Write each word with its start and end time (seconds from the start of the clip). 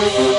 Hi, 0.00 0.38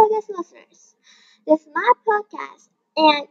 podcast 0.00 0.30
listeners. 0.30 0.96
This 1.46 1.60
is 1.60 1.68
my 1.74 1.92
podcast, 2.08 2.68
and 2.96 3.28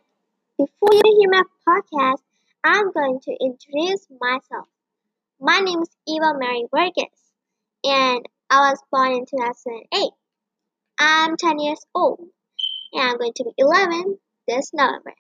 before 0.56 0.94
you 0.94 1.02
hear 1.20 1.30
my 1.32 1.42
podcast, 1.68 2.22
I'm 2.64 2.92
going 2.92 3.20
to 3.22 3.38
introduce 3.42 4.06
myself. 4.22 4.68
My 5.42 5.60
name 5.62 5.82
is 5.82 5.90
Eva 6.08 6.34
Mary 6.38 6.66
Burgess, 6.72 7.32
and 7.84 8.24
I 8.52 8.70
was 8.70 8.80
born 8.92 9.14
in 9.14 9.26
2008. 9.26 10.12
I'm 11.00 11.38
10 11.38 11.58
years 11.58 11.84
old, 11.96 12.28
and 12.94 13.02
I'm 13.02 13.18
going 13.18 13.34
to 13.38 13.46
be 13.46 13.54
11 13.58 14.20
this 14.48 14.70
November. 14.72 15.16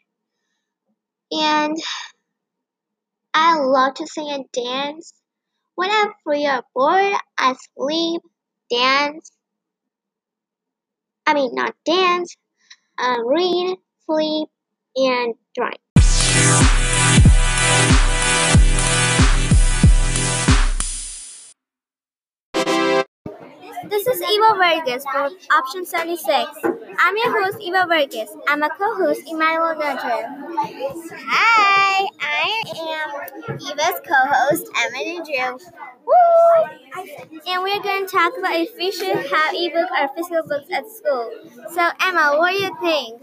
And 1.31 1.77
I 3.33 3.57
love 3.57 3.95
to 3.95 4.05
sing 4.05 4.29
and 4.29 4.45
dance. 4.51 5.13
When 5.73 5.89
I'm 5.89 6.13
free 6.23 6.45
or 6.45 6.61
bored, 6.75 7.15
I 7.39 7.55
sleep, 7.75 8.21
dance, 8.69 9.31
I 11.29 11.33
mean, 11.35 11.53
not 11.53 11.75
dance, 11.85 12.35
um, 12.97 13.27
read, 13.27 13.77
sleep, 14.07 14.49
and 14.95 15.35
drawing. 15.53 15.75
This 23.89 24.07
is 24.07 24.21
Eva 24.23 24.55
Vargas 24.57 25.03
for 25.03 25.29
option 25.53 25.85
76. 25.85 26.25
I'm 26.97 27.15
your 27.17 27.43
host, 27.43 27.59
Eva 27.61 27.85
Vargas. 27.87 28.35
I'm 28.47 28.63
a 28.63 28.69
co-host, 28.69 29.21
Emmanuel 29.27 29.75
Gunter. 29.75 30.25
Hi, 31.29 32.07
I 32.19 32.63
am 32.75 33.53
Eva's 33.53 34.01
co-host, 34.03 34.67
Emma 34.75 35.23
Drew. 35.23 35.59
Woo! 36.09 37.03
And 37.47 37.63
we're 37.63 37.81
going 37.81 38.05
to 38.05 38.11
talk 38.11 38.33
about 38.37 38.55
if 38.55 38.75
we 38.77 38.91
should 38.91 39.15
have 39.15 39.53
ebooks 39.53 39.91
or 39.91 40.07
physical 40.15 40.43
books 40.47 40.69
at 40.71 40.89
school. 40.89 41.31
So, 41.73 41.89
Emma, 42.01 42.35
what 42.37 42.51
do 42.51 42.63
you 42.63 42.75
think? 42.81 43.21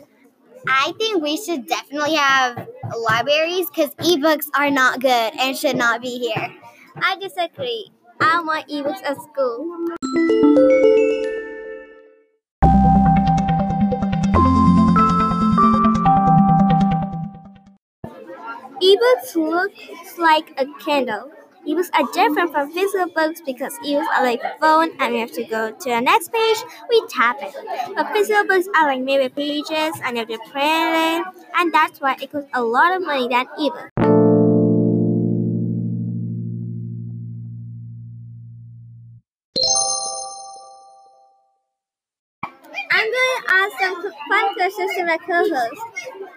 I 0.68 0.92
think 0.98 1.22
we 1.22 1.36
should 1.36 1.66
definitely 1.66 2.14
have 2.14 2.68
libraries 3.08 3.66
because 3.68 3.94
ebooks 3.96 4.46
are 4.54 4.70
not 4.70 5.00
good 5.00 5.32
and 5.38 5.56
should 5.56 5.76
not 5.76 6.00
be 6.00 6.18
here. 6.18 6.54
I 6.96 7.16
disagree. 7.16 7.90
I 8.20 8.42
want 8.42 8.68
ebooks 8.68 9.02
at 9.04 9.16
school. 9.16 9.66
Ebooks 18.82 19.34
look 19.34 19.72
like 20.18 20.52
a 20.58 20.66
Kindle. 20.84 21.30
Ebooks 21.66 21.90
are 21.94 22.06
different 22.12 22.52
from 22.52 22.70
physical 22.70 23.08
books 23.12 23.40
because 23.44 23.76
ebooks 23.84 24.06
are 24.16 24.22
like 24.24 24.40
phone 24.60 24.90
and 25.00 25.12
we 25.14 25.20
have 25.20 25.32
to 25.32 25.44
go 25.44 25.70
to 25.72 25.88
the 25.90 26.00
next 26.00 26.32
page, 26.32 26.56
we 26.88 27.02
tap 27.08 27.36
it. 27.40 27.52
But 27.96 28.12
physical 28.12 28.46
books 28.46 28.68
are 28.76 28.86
like 28.86 29.02
maybe 29.02 29.28
pages 29.28 30.00
and 30.04 30.16
you 30.16 30.18
have 30.24 30.28
to 30.28 30.38
print 30.50 31.26
it 31.26 31.26
and 31.56 31.72
that's 31.72 32.00
why 32.00 32.16
it 32.22 32.30
costs 32.30 32.48
a 32.54 32.62
lot 32.62 32.94
of 32.94 33.02
money 33.04 33.28
than 33.28 33.46
ebooks. 33.58 33.90
I'm 42.90 43.10
going 43.12 43.12
to 43.12 43.52
ask 43.52 43.78
some 43.80 44.02
fun 44.02 44.54
questions 44.54 44.92
to 44.96 45.04
my 45.04 45.18
co-host. 45.18 45.82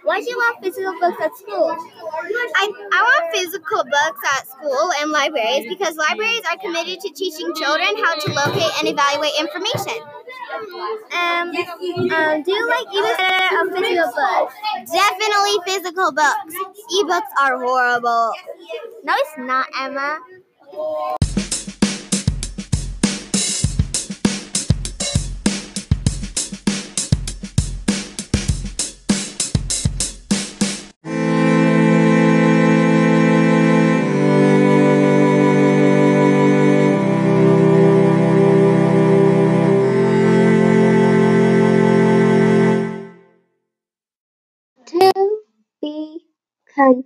Why 0.03 0.22
do 0.22 0.29
you 0.29 0.38
want 0.38 0.63
physical 0.63 0.94
books 1.00 1.22
at 1.22 1.35
school? 1.38 1.75
I, 2.12 2.72
I 2.94 3.02
want 3.02 3.36
physical 3.36 3.84
books 3.84 4.22
at 4.38 4.47
school 4.47 4.92
and 5.00 5.12
libraries 5.12 5.68
because 5.70 5.96
libraries 5.96 6.42
are 6.50 6.58
committed 6.58 7.00
to 7.02 7.09
teaching 7.14 7.53
children 7.56 7.88
how 8.03 8.16
to 8.16 8.34
locate 8.34 8.72
and 8.80 8.88
evaluate 8.88 9.34
information. 9.40 10.02
Um, 11.14 11.53
um, 11.53 12.44
do 12.44 12.52
you 12.52 12.68
like 12.68 12.88
ebooks 12.88 13.52
or 13.53 13.75
physical 13.75 14.12
books? 14.16 14.56
Definitely 14.92 15.56
physical 15.66 16.12
books. 16.12 16.56
Ebooks 16.98 17.31
are 17.40 17.59
horrible. 17.62 18.34
No, 19.03 19.14
it's 19.16 19.38
not, 19.38 19.68
Emma. 19.80 20.19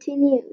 Continued. 0.03 0.44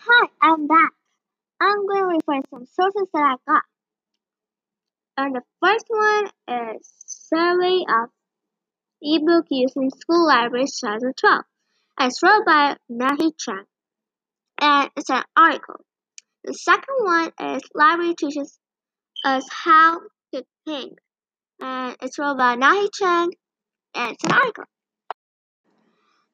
Hi, 0.00 0.28
I'm 0.40 0.66
back. 0.66 0.92
I'm 1.60 1.86
going 1.86 1.98
to 1.98 2.06
refer 2.06 2.42
some 2.50 2.66
sources 2.66 3.08
that 3.12 3.20
I 3.20 3.34
got. 3.46 3.62
And 5.18 5.34
the 5.34 5.42
first 5.60 5.86
one 5.88 6.78
is 6.78 7.07
Survey 7.34 7.84
of 7.88 8.08
ebook 9.02 9.46
use 9.50 9.72
in 9.76 9.90
school 9.90 10.26
libraries 10.26 10.78
2012. 10.80 11.44
It's 12.00 12.22
wrote 12.22 12.46
by 12.46 12.76
Nahi 12.90 13.32
Chang. 13.38 13.64
And 14.60 14.90
it's 14.96 15.10
an 15.10 15.22
article. 15.36 15.84
The 16.44 16.54
second 16.54 16.94
one 17.02 17.32
is 17.40 17.62
Library 17.74 18.14
teaches 18.14 18.58
us 19.24 19.46
how 19.50 20.00
to 20.32 20.44
think. 20.64 20.98
And 21.60 21.96
it's 22.00 22.18
wrote 22.18 22.38
by 22.38 22.56
Nahi 22.56 22.88
Chang. 22.92 23.30
And 23.94 24.12
it's 24.12 24.24
an 24.24 24.32
article. 24.32 24.64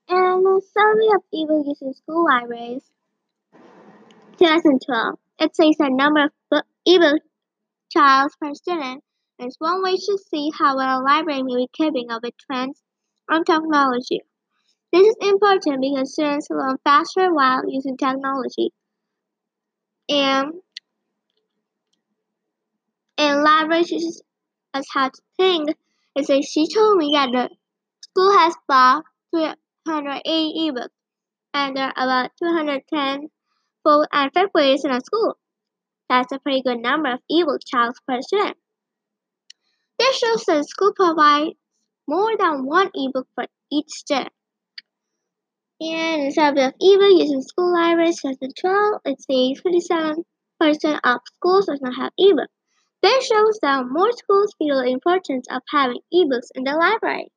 And 0.08 0.44
the 0.44 0.62
survey 0.72 1.08
of 1.16 1.22
ebook 1.32 1.66
use 1.66 1.82
in 1.82 1.94
school 1.94 2.24
libraries 2.24 2.84
2012. 4.38 5.18
It 5.40 5.56
says 5.56 5.76
the 5.78 5.88
number 5.90 6.24
of 6.24 6.30
book, 6.50 6.64
ebook 6.86 7.22
child 7.90 8.32
per 8.40 8.54
student 8.54 9.03
is 9.38 9.56
one 9.58 9.82
way 9.82 9.96
to 9.96 10.18
see 10.30 10.50
how 10.56 10.76
well 10.76 11.00
a 11.00 11.02
library 11.02 11.42
may 11.42 11.56
be 11.56 11.68
keeping 11.72 12.10
up 12.10 12.22
with 12.22 12.34
trends 12.38 12.80
on 13.30 13.44
technology. 13.44 14.20
This 14.92 15.08
is 15.08 15.16
important 15.20 15.80
because 15.80 16.12
students 16.12 16.48
learn 16.50 16.78
faster 16.84 17.32
while 17.32 17.62
using 17.68 17.96
technology. 17.96 18.72
And 20.08 20.52
and 23.18 23.42
library 23.42 23.84
teaches 23.84 24.22
us 24.72 24.86
how 24.92 25.08
to 25.08 25.20
think. 25.36 25.70
It 26.14 26.26
says 26.26 26.44
she 26.44 26.68
told 26.68 26.98
me 26.98 27.10
that 27.14 27.30
the 27.32 27.50
school 28.02 28.38
has 28.38 28.54
bought 28.68 29.04
380 29.34 30.70
ebooks 30.70 30.88
and 31.52 31.76
there 31.76 31.92
are 31.96 32.04
about 32.04 32.30
210 32.38 33.30
fourth 33.82 34.08
and 34.12 34.30
fifth 34.32 34.52
graders 34.52 34.84
in 34.84 34.90
a 34.90 35.00
school. 35.00 35.36
That's 36.08 36.32
a 36.32 36.38
pretty 36.38 36.62
good 36.62 36.78
number 36.78 37.12
of 37.12 37.20
ebook 37.28 37.60
child 37.66 37.96
per 38.06 38.20
student. 38.20 38.56
This 39.98 40.16
shows 40.18 40.44
that 40.46 40.68
school 40.68 40.92
provides 40.94 41.56
more 42.08 42.36
than 42.36 42.66
one 42.66 42.90
ebook 42.94 43.28
for 43.34 43.46
each 43.70 43.90
student. 43.90 44.32
And 45.80 46.22
in 46.22 46.30
of 46.66 46.74
ebook 46.80 47.10
using 47.10 47.42
school 47.42 47.72
libraries 47.72 48.20
2012, 48.22 49.00
it 49.04 49.20
says 49.20 50.24
57% 50.62 51.00
of 51.04 51.20
schools 51.34 51.66
does 51.66 51.80
not 51.80 51.94
have 51.96 52.12
ebook. 52.18 52.50
This 53.02 53.26
shows 53.26 53.58
that 53.62 53.84
more 53.86 54.12
schools 54.12 54.54
feel 54.58 54.82
the 54.82 54.90
importance 54.90 55.46
of 55.50 55.62
having 55.68 56.00
ebooks 56.12 56.48
in 56.54 56.64
the 56.64 56.72
library. 56.72 57.30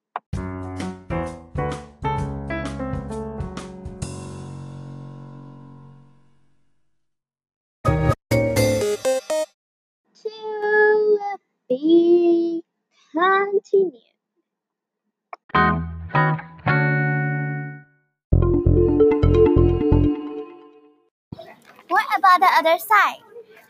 What 21.90 22.06
about 22.18 22.40
the 22.42 22.48
other 22.48 22.78
side? 22.80 23.20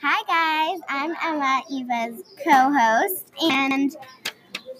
Hi 0.02 0.24
guys, 0.28 0.80
I'm 0.90 1.16
Emma, 1.24 1.62
Eva's 1.70 2.24
co-host, 2.44 3.32
and 3.42 3.96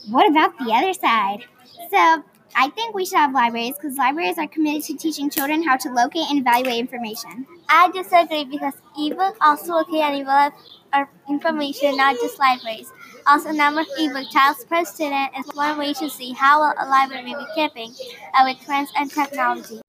what 0.10 0.28
about 0.30 0.58
the 0.58 0.72
other 0.74 0.94
side? 0.94 1.46
So 1.92 2.24
I 2.56 2.70
think 2.70 2.96
we 2.96 3.06
should 3.06 3.20
have 3.20 3.34
libraries 3.34 3.76
because 3.76 3.96
libraries 3.96 4.40
are 4.40 4.48
committed 4.48 4.84
to 4.86 4.98
teaching 4.98 5.30
children 5.30 5.62
how 5.62 5.78
to 5.78 5.90
locate 5.90 6.30
and 6.32 6.40
evaluate 6.40 6.80
information. 6.80 7.46
I 7.70 7.92
disagree 7.92 8.46
because 8.46 8.74
ebooks 8.98 9.38
also 9.40 9.74
locate 9.74 10.02
and 10.02 10.22
evaluate 10.22 11.10
information, 11.30 11.96
not 11.96 12.16
just 12.16 12.40
libraries. 12.40 12.92
Also, 13.28 13.52
number 13.52 13.82
of 13.82 13.88
ebook 14.00 14.32
titles 14.34 14.66
per 14.66 14.84
student 14.84 15.32
is 15.38 15.46
one 15.54 15.78
way 15.78 15.94
to 15.94 16.10
see 16.10 16.34
how 16.34 16.62
well 16.62 16.74
a 16.80 16.90
library 16.90 17.24
may 17.24 17.36
be 17.36 17.46
keeping 17.54 17.94
up 18.34 18.46
with 18.46 18.66
trends 18.66 18.92
and 18.98 19.12
technology. 19.12 19.82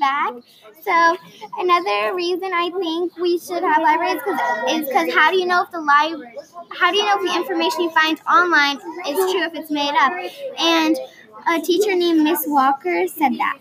Back. 0.00 0.34
So 0.82 1.16
another 1.58 2.14
reason 2.16 2.50
I 2.52 2.70
think 2.70 3.16
we 3.18 3.38
should 3.38 3.62
have 3.62 3.82
libraries 3.82 4.22
cause, 4.24 4.40
is 4.72 4.88
because 4.88 5.12
how 5.14 5.30
do 5.30 5.38
you 5.38 5.46
know 5.46 5.62
if 5.62 5.70
the 5.70 5.80
library, 5.80 6.34
how 6.78 6.90
do 6.90 6.96
you 6.96 7.04
know 7.04 7.16
if 7.20 7.30
the 7.30 7.36
information 7.36 7.82
you 7.82 7.90
find 7.90 8.20
online 8.22 8.76
is 9.06 9.16
true 9.30 9.44
if 9.44 9.54
it's 9.54 9.70
made 9.70 9.94
up? 9.94 10.12
And 10.58 10.96
a 11.48 11.60
teacher 11.60 11.94
named 11.94 12.22
Miss 12.22 12.44
Walker 12.46 13.06
said 13.08 13.32
that. 13.38 13.58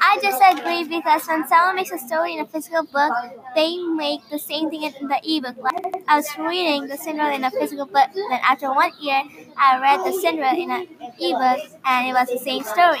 I 0.00 0.18
just 0.22 0.40
disagree 0.40 0.84
because 0.84 1.26
when 1.26 1.46
someone 1.48 1.76
makes 1.76 1.90
a 1.90 1.98
story 1.98 2.34
in 2.34 2.40
a 2.40 2.46
physical 2.46 2.84
book, 2.84 3.12
they 3.54 3.76
make 3.76 4.20
the 4.30 4.38
same 4.38 4.70
thing 4.70 4.84
in 4.84 5.08
the 5.08 5.20
ebook. 5.24 5.56
Like 5.58 6.02
I 6.08 6.16
was 6.16 6.28
reading 6.38 6.86
the 6.88 6.96
Cinderella 6.96 7.34
in 7.34 7.44
a 7.44 7.50
physical 7.50 7.86
book, 7.86 8.08
then 8.14 8.32
after 8.42 8.72
one 8.72 8.92
year, 9.00 9.22
I 9.56 9.78
read 9.80 10.04
the 10.04 10.12
Cinderella 10.18 10.56
in 10.58 10.70
an 10.70 10.86
ebook, 11.20 11.60
and 11.84 12.08
it 12.08 12.12
was 12.12 12.28
the 12.28 12.38
same 12.38 12.62
story. 12.62 13.00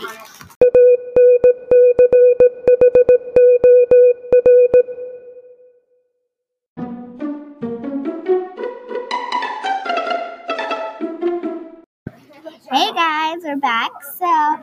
Guys, 13.38 13.44
we're 13.44 13.56
back. 13.56 13.90
So, 14.16 14.56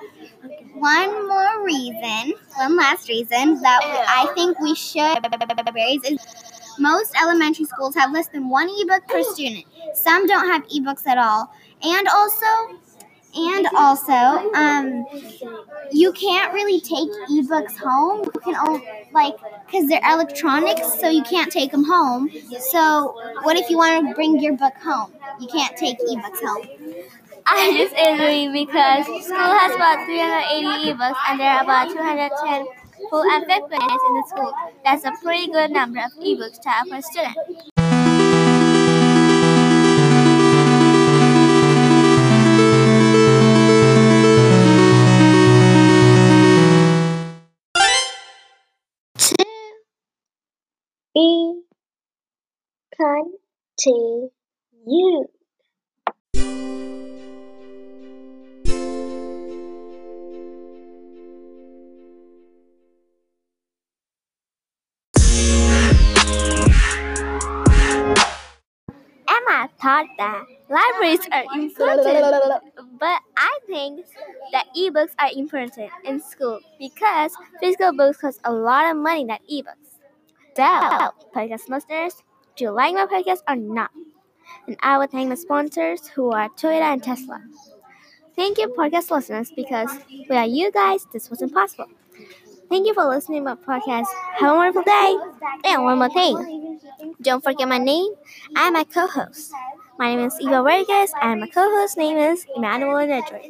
one 0.74 1.28
more 1.28 1.66
reason, 1.66 2.34
one 2.56 2.76
last 2.76 3.08
reason 3.08 3.62
that 3.62 3.82
I 3.84 4.32
think 4.34 4.60
we 4.60 4.76
should 4.76 5.18
is 6.06 6.20
most 6.80 7.16
elementary 7.22 7.66
schools 7.66 7.96
have 7.96 8.12
less 8.12 8.28
than 8.28 8.50
one 8.50 8.70
ebook 8.70 9.08
per 9.08 9.24
student. 9.24 9.66
Some 9.94 10.28
don't 10.28 10.48
have 10.48 10.68
ebooks 10.68 11.08
at 11.08 11.18
all, 11.18 11.54
and 11.84 12.08
also, 12.10 12.80
and 13.36 13.68
also, 13.76 14.14
um, 14.54 15.06
you 15.92 16.12
can't 16.12 16.54
really 16.54 16.82
take 16.82 17.10
ebooks 17.30 17.78
home. 17.78 18.24
You 18.26 18.42
can 18.42 18.56
only 18.56 18.86
like 19.14 19.36
because 19.66 19.88
they're 19.88 20.02
electronics, 20.04 21.00
so 21.00 21.10
you 21.10 21.24
can't 21.24 21.52
take 21.52 21.72
them 21.72 21.86
home. 21.86 22.30
So, 22.72 23.14
what 23.44 23.58
if 23.58 23.70
you 23.70 23.78
want 23.78 24.08
to 24.10 24.16
bring 24.16 24.40
your 24.42 24.58
book 24.58 24.76
home? 24.84 25.14
You 25.40 25.48
can't 25.48 25.78
take 25.78 25.98
ebooks 26.00 26.42
home. 26.44 26.68
I 27.48 27.72
disagree 27.78 28.48
because 28.50 29.06
school 29.24 29.38
has 29.38 29.76
about 29.76 30.06
380 30.06 30.94
ebooks 30.94 31.16
and 31.30 31.40
there 31.40 31.52
are 31.52 31.64
about 31.64 31.90
210 31.90 32.66
full 33.10 33.24
and 33.24 33.46
fifth 33.46 33.70
graders 33.70 34.02
in 34.08 34.14
the 34.16 34.24
school. 34.28 34.54
That's 34.84 35.06
a 35.06 35.12
pretty 35.22 35.52
good 35.52 35.72
number 35.72 36.00
of 36.00 36.12
ebooks 36.14 36.60
to 36.62 36.70
have 36.70 36.90
per 36.90 37.02
student. 37.02 37.36
To 53.78 54.30
be. 54.86 55.35
Libraries 71.20 71.78
are 71.80 71.98
important, 72.00 73.00
but 73.00 73.20
I 73.38 73.60
think 73.68 74.06
that 74.52 74.66
ebooks 74.78 75.12
are 75.20 75.30
important 75.36 75.92
in 76.06 76.20
school 76.20 76.60
because 76.80 77.34
physical 77.60 77.94
books 77.94 78.18
cost 78.20 78.40
a 78.44 78.54
lot 78.54 78.90
of 78.92 78.98
money 78.98 79.26
than 79.26 79.38
ebooks. 79.52 80.00
So, 80.56 80.64
podcast 81.36 81.70
listeners, 81.70 82.24
do 82.56 82.66
you 82.66 82.72
like 82.72 82.94
my 82.94 83.06
podcast 83.06 83.40
or 83.48 83.56
not? 83.56 83.92
And 84.68 84.78
I 84.82 84.98
would 84.98 85.12
thank 85.12 85.30
my 85.30 85.36
sponsors 85.36 86.08
who 86.08 86.32
are 86.32 86.50
Toyota 86.50 86.94
and 86.94 87.04
Tesla. 87.04 87.42
Thank 88.36 88.58
you, 88.58 88.68
podcast 88.78 89.12
listeners, 89.12 89.52
because 89.56 89.90
without 90.28 90.50
you 90.50 90.72
guys, 90.72 91.06
this 91.14 91.30
wasn't 91.30 91.54
possible. 91.54 91.88
Thank 92.70 92.88
you 92.88 92.94
for 92.94 93.06
listening 93.06 93.46
to 93.46 93.56
my 93.56 93.56
podcast. 93.56 94.08
Have 94.40 94.54
a 94.54 94.56
wonderful 94.56 94.84
day. 94.84 95.18
And 95.66 95.84
one 95.84 96.00
more 96.00 96.10
thing. 96.10 96.80
Don't 97.22 97.44
forget 97.44 97.68
my 97.68 97.78
name. 97.78 98.14
I'm 98.56 98.74
my 98.74 98.84
co-host. 98.84 99.52
My 99.98 100.16
name 100.16 100.26
is 100.28 100.38
Eva 100.40 100.62
Vargas, 100.64 101.12
and 101.22 101.42
my 101.42 101.48
co-host 101.48 101.98
name 101.98 102.18
is 102.18 102.46
Emmanuel 102.56 102.96
Nedry. 103.08 103.50